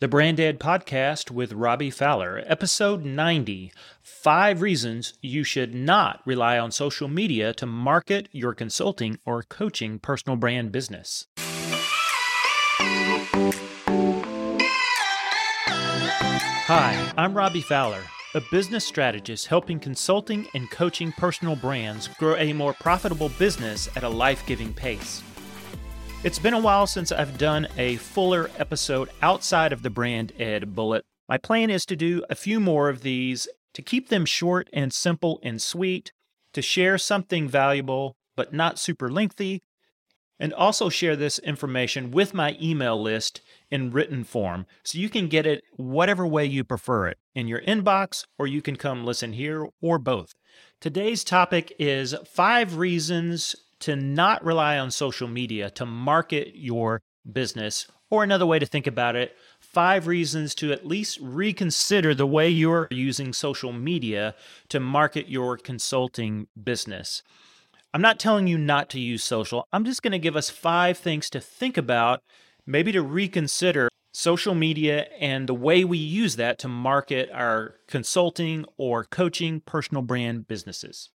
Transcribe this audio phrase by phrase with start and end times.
[0.00, 6.58] The Brand Ed Podcast with Robby Fowler, episode 90 Five Reasons You Should Not Rely
[6.58, 11.26] on Social Media to Market Your Consulting or Coaching Personal Brand Business.
[16.66, 18.04] Hi, I'm Robby Fowler,
[18.34, 24.02] a business strategist helping consulting and coaching personal brands grow a more profitable business at
[24.02, 25.22] a life giving pace.
[26.22, 30.74] It's been a while since I've done a fuller episode outside of the Brand Ed
[30.74, 31.06] bullet.
[31.30, 34.92] My plan is to do a few more of these to keep them short and
[34.92, 36.12] simple and sweet,
[36.52, 39.62] to share something valuable but not super lengthy,
[40.38, 43.40] and also share this information with my email list
[43.70, 47.62] in written form so you can get it whatever way you prefer it in your
[47.62, 50.34] inbox or you can come listen here or both.
[50.82, 57.86] Today's topic is five reasons to not rely on social media to market your business.
[58.10, 62.48] Or another way to think about it, five reasons to at least reconsider the way
[62.48, 64.34] you're using social media
[64.68, 67.22] to market your consulting business.
[67.94, 69.66] I'm not telling you not to use social.
[69.72, 72.20] I'm just going to give us five things to think about,
[72.66, 78.64] maybe to reconsider social media and the way we use that to market our consulting
[78.76, 81.10] or coaching personal brand businesses.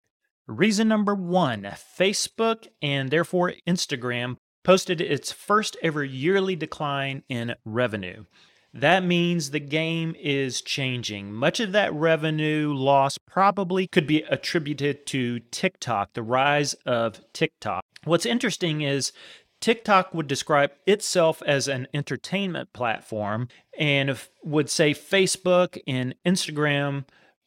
[0.47, 1.63] Reason number one
[1.97, 8.25] Facebook and therefore Instagram posted its first ever yearly decline in revenue.
[8.73, 11.31] That means the game is changing.
[11.31, 17.83] Much of that revenue loss probably could be attributed to TikTok, the rise of TikTok.
[18.03, 19.13] What's interesting is
[19.61, 23.47] TikTok would describe itself as an entertainment platform
[23.79, 27.05] and would say Facebook and Instagram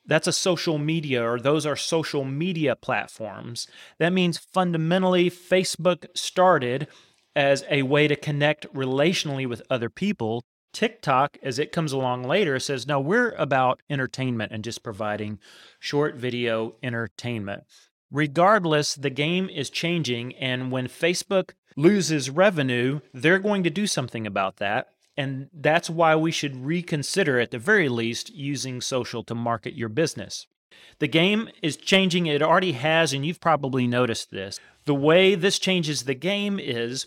[0.09, 3.69] that's a social media or those are social media platforms.
[3.99, 6.89] That means fundamentally Facebook started
[7.37, 10.45] as a way to connect relationally with other people.
[10.73, 15.39] TikTok, as it comes along later, says, no, we're about entertainment and just providing
[15.79, 17.65] short video entertainment.
[18.11, 20.35] Regardless, the game is changing.
[20.37, 24.89] And when Facebook loses revenue, they're going to do something about that.
[25.19, 29.89] And that's why we should reconsider, at the very least, using social to market your
[29.89, 30.47] business.
[31.01, 32.27] The game is changing.
[32.27, 34.61] It already has, and you've probably noticed this.
[34.85, 37.07] The way this changes the game is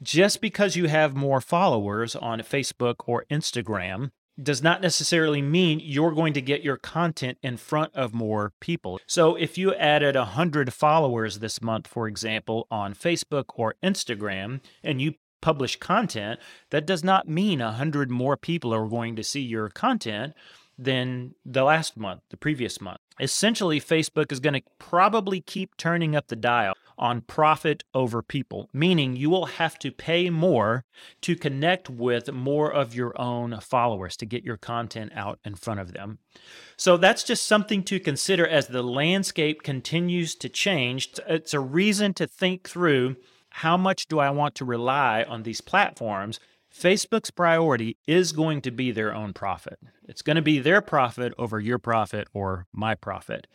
[0.00, 4.10] just because you have more followers on Facebook or Instagram
[4.40, 9.00] does not necessarily mean you're going to get your content in front of more people.
[9.08, 15.02] So if you added 100 followers this month, for example, on Facebook or Instagram, and
[15.02, 16.40] you publish content,
[16.70, 20.34] that does not mean a hundred more people are going to see your content
[20.78, 23.00] than the last month, the previous month.
[23.20, 28.68] Essentially, Facebook is going to probably keep turning up the dial on profit over people,
[28.72, 30.84] meaning you will have to pay more
[31.20, 35.80] to connect with more of your own followers to get your content out in front
[35.80, 36.18] of them.
[36.76, 41.10] So that's just something to consider as the landscape continues to change.
[41.28, 43.16] It's a reason to think through
[43.58, 46.38] how much do I want to rely on these platforms?
[46.72, 49.80] Facebook's priority is going to be their own profit.
[50.06, 53.48] It's going to be their profit over your profit or my profit.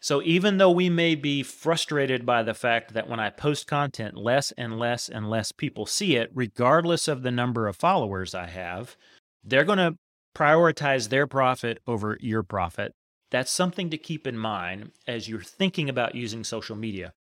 [0.00, 4.16] So even though we may be frustrated by the fact that when I post content,
[4.16, 8.46] less and less and less people see it, regardless of the number of followers I
[8.46, 8.96] have,
[9.44, 9.96] they're going to
[10.36, 12.92] prioritize their profit over your profit.
[13.30, 17.12] That's something to keep in mind as you're thinking about using social media.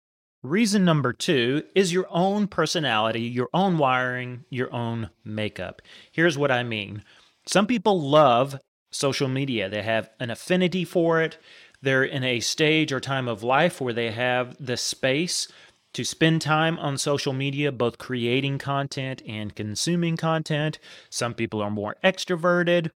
[0.43, 5.81] Reason number two is your own personality, your own wiring, your own makeup.
[6.11, 7.05] Here's what I mean
[7.47, 8.59] some people love
[8.91, 11.39] social media, they have an affinity for it.
[11.81, 15.47] They're in a stage or time of life where they have the space
[15.95, 20.79] to spend time on social media, both creating content and consuming content.
[21.11, 22.91] Some people are more extroverted.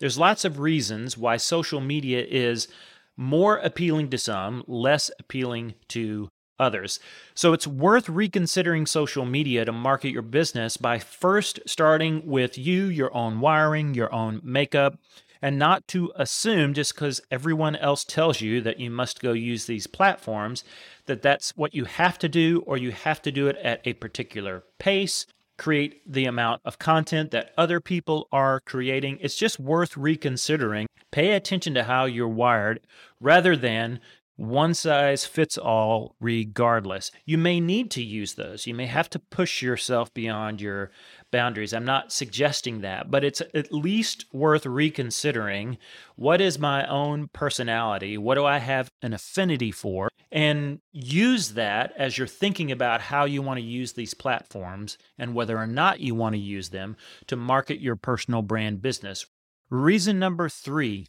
[0.00, 2.68] There's lots of reasons why social media is
[3.16, 6.28] more appealing to some, less appealing to
[6.58, 7.00] others.
[7.34, 12.86] So it's worth reconsidering social media to market your business by first starting with you,
[12.86, 14.98] your own wiring, your own makeup,
[15.42, 19.66] and not to assume just because everyone else tells you that you must go use
[19.66, 20.64] these platforms
[21.06, 23.92] that that's what you have to do or you have to do it at a
[23.92, 25.26] particular pace
[25.58, 29.18] create the amount of content that other people are creating.
[29.20, 30.86] It's just worth reconsidering.
[31.10, 32.80] Pay attention to how you're wired
[33.20, 34.00] rather than
[34.36, 37.10] one size fits all regardless.
[37.24, 38.66] You may need to use those.
[38.66, 40.90] You may have to push yourself beyond your
[41.32, 41.72] boundaries.
[41.72, 45.78] I'm not suggesting that, but it's at least worth reconsidering
[46.16, 48.18] what is my own personality?
[48.18, 50.10] What do I have an affinity for?
[50.30, 55.34] And use that as you're thinking about how you want to use these platforms and
[55.34, 56.96] whether or not you want to use them
[57.28, 59.24] to market your personal brand business.
[59.70, 61.06] Reason number three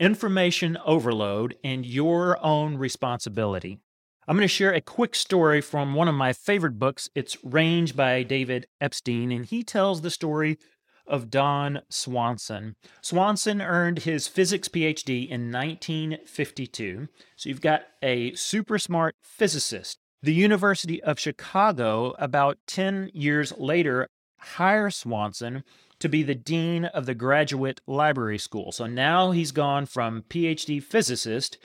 [0.00, 3.78] information overload, and your own responsibility.
[4.26, 7.08] I'm going to share a quick story from one of my favorite books.
[7.14, 10.58] It's Range by David Epstein, and he tells the story
[11.06, 12.76] of Don Swanson.
[13.02, 17.08] Swanson earned his physics PhD in 1952.
[17.36, 19.98] So you've got a super smart physicist.
[20.22, 24.08] The University of Chicago, about 10 years later,
[24.38, 25.64] hires Swanson
[26.00, 28.72] to be the dean of the graduate library school.
[28.72, 31.58] So now he's gone from PhD physicist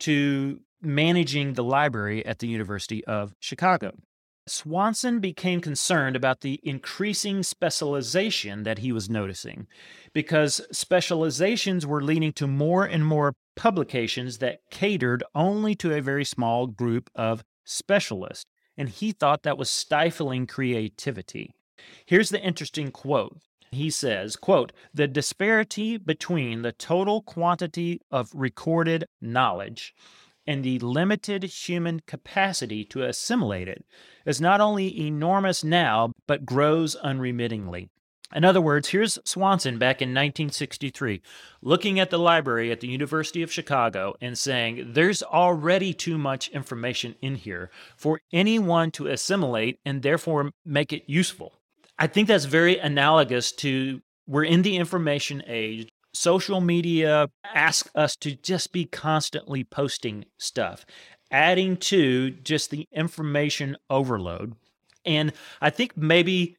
[0.00, 3.92] to managing the library at the University of Chicago.
[4.48, 9.66] Swanson became concerned about the increasing specialization that he was noticing
[10.12, 16.24] because specializations were leading to more and more publications that catered only to a very
[16.24, 18.44] small group of specialists.
[18.76, 21.52] And he thought that was stifling creativity.
[22.04, 23.38] Here's the interesting quote
[23.76, 29.94] he says, quote, the disparity between the total quantity of recorded knowledge
[30.46, 33.84] and the limited human capacity to assimilate it
[34.24, 37.88] is not only enormous now, but grows unremittingly.
[38.34, 41.22] In other words, here's Swanson back in 1963
[41.62, 46.48] looking at the library at the University of Chicago and saying, There's already too much
[46.48, 51.52] information in here for anyone to assimilate and therefore make it useful.
[51.98, 55.88] I think that's very analogous to we're in the information age.
[56.12, 60.84] Social media asks us to just be constantly posting stuff,
[61.30, 64.54] adding to just the information overload.
[65.04, 66.56] And I think maybe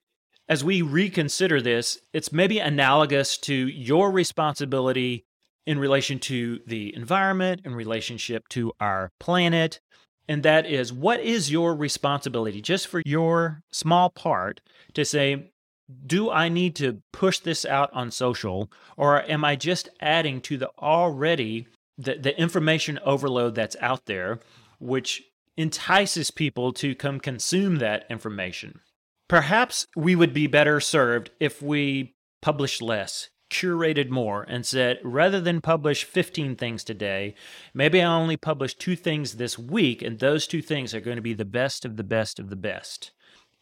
[0.47, 5.25] as we reconsider this, it's maybe analogous to your responsibility
[5.65, 9.81] in relation to the environment, in relationship to our planet,
[10.27, 14.61] and that is what is your responsibility just for your small part
[14.93, 15.51] to say,
[16.05, 20.57] do I need to push this out on social or am I just adding to
[20.57, 24.39] the already the, the information overload that's out there,
[24.79, 25.23] which
[25.55, 28.81] entices people to come consume that information?
[29.27, 35.39] Perhaps we would be better served if we publish less, curated more and said, rather
[35.39, 37.35] than publish 15 things today,
[37.73, 41.21] maybe I only publish two things this week, and those two things are going to
[41.21, 43.11] be the best of the best of the best.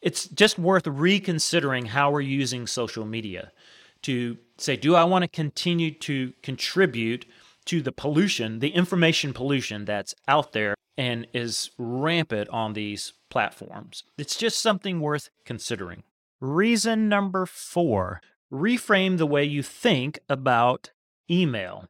[0.02, 3.52] It's just worth reconsidering how we're using social media
[4.02, 7.26] to say, do I want to continue to contribute
[7.66, 14.04] to the pollution, the information pollution that's out there and is rampant on these platforms?
[14.18, 16.04] It's just something worth considering.
[16.40, 18.20] Reason number four
[18.52, 20.90] reframe the way you think about
[21.30, 21.86] email.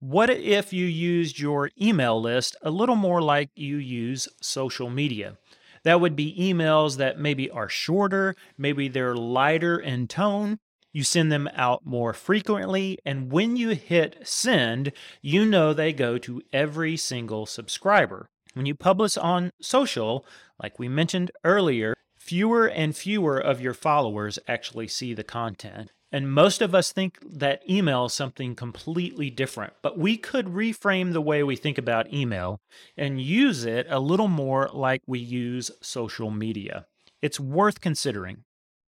[0.00, 5.36] What if you used your email list a little more like you use social media?
[5.82, 10.58] That would be emails that maybe are shorter, maybe they're lighter in tone.
[10.92, 16.16] You send them out more frequently, and when you hit send, you know they go
[16.18, 18.28] to every single subscriber.
[18.54, 20.24] When you publish on social,
[20.62, 25.90] like we mentioned earlier, fewer and fewer of your followers actually see the content.
[26.10, 31.12] And most of us think that email is something completely different, but we could reframe
[31.12, 32.60] the way we think about email
[32.96, 36.86] and use it a little more like we use social media.
[37.20, 38.44] It's worth considering.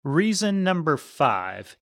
[0.04, 1.76] Reason number five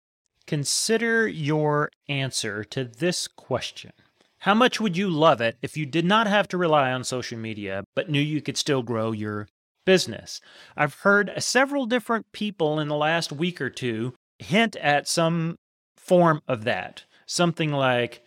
[0.48, 3.92] consider your answer to this question.
[4.40, 7.38] How much would you love it if you did not have to rely on social
[7.38, 9.48] media, but knew you could still grow your
[9.86, 10.40] business?
[10.78, 15.58] I've heard several different people in the last week or two hint at some
[15.96, 17.04] form of that.
[17.26, 18.22] Something like,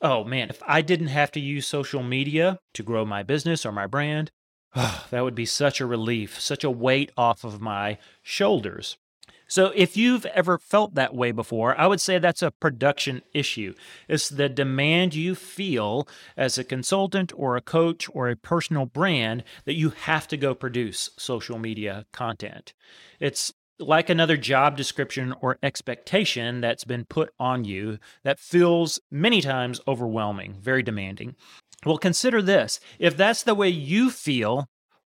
[0.00, 3.72] oh man, if I didn't have to use social media to grow my business or
[3.72, 4.30] my brand,
[4.76, 8.96] oh, that would be such a relief, such a weight off of my shoulders.
[9.46, 13.74] So, if you've ever felt that way before, I would say that's a production issue.
[14.08, 19.44] It's the demand you feel as a consultant or a coach or a personal brand
[19.66, 22.72] that you have to go produce social media content.
[23.20, 23.52] It's
[23.86, 29.80] like another job description or expectation that's been put on you that feels many times
[29.86, 31.36] overwhelming, very demanding.
[31.84, 34.66] Well, consider this if that's the way you feel,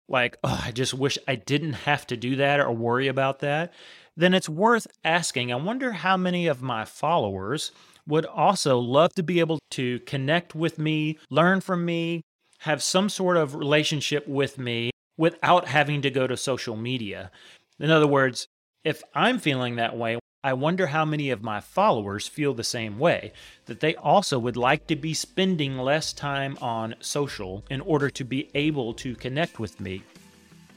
[0.09, 3.73] like, oh, I just wish I didn't have to do that or worry about that,
[4.17, 5.53] then it's worth asking.
[5.53, 7.73] I wonder how many of my followers
[8.07, 12.23] would also love to be able to connect with me, learn from me,
[12.61, 17.31] have some sort of relationship with me without having to go to social media.
[17.79, 18.47] In other words,
[18.85, 22.99] if I'm feeling that way, I wonder how many of my followers feel the same
[22.99, 23.33] way,
[23.67, 28.25] that they also would like to be spending less time on social in order to
[28.25, 30.03] be able to connect with me.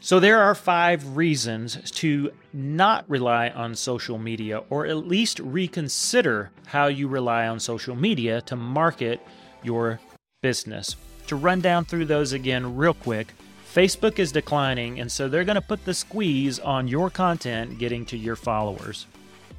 [0.01, 6.51] So, there are five reasons to not rely on social media, or at least reconsider
[6.67, 9.19] how you rely on social media to market
[9.63, 9.99] your
[10.43, 10.95] business.
[11.25, 13.33] To run down through those again, real quick
[13.75, 18.05] Facebook is declining, and so they're going to put the squeeze on your content getting
[18.05, 19.05] to your followers.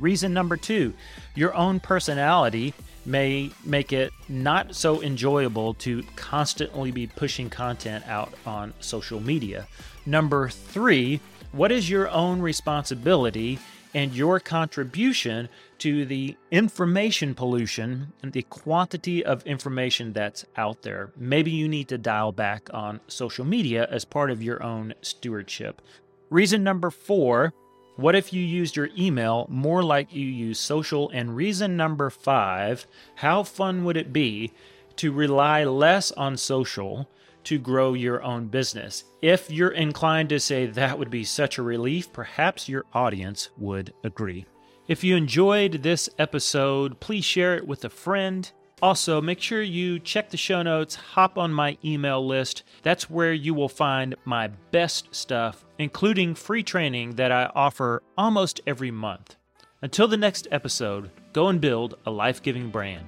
[0.01, 0.95] Reason number two
[1.35, 2.73] your own personality
[3.05, 9.69] may make it not so enjoyable to constantly be pushing content out on social media.
[10.07, 11.21] Number three,
[11.53, 13.59] what is your own responsibility
[13.97, 15.49] and your contribution
[15.79, 21.11] to the information pollution and the quantity of information that's out there.
[21.17, 25.81] Maybe you need to dial back on social media as part of your own stewardship.
[26.29, 27.55] Reason number four
[27.97, 31.09] what if you used your email more like you use social?
[31.09, 34.53] And reason number five how fun would it be
[34.97, 37.09] to rely less on social
[37.47, 39.05] to grow your own business?
[39.23, 43.93] If you're inclined to say that would be such a relief, perhaps your audience would
[44.05, 44.47] agree.
[44.89, 48.51] If you enjoyed this episode, please share it with a friend.
[48.83, 52.63] Also, make sure you check the show notes, hop on my email list.
[52.83, 58.61] That's where you will find my best stuff, including free training that I offer almost
[58.67, 59.37] every month.
[59.83, 63.07] Until the next episode, go and build a life giving brand.